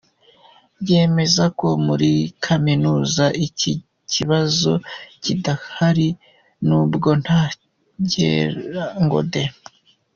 Yemeza 0.89 1.43
ko 1.59 1.67
muri 1.87 2.11
Kaminuza 2.45 3.25
iki 3.47 3.73
kibazo 4.11 4.71
kidahari 5.23 6.07
nubwo 6.67 7.09
nta 7.23 7.41
byera 8.03 8.83
ngo 9.03 9.19
de. 9.33 9.43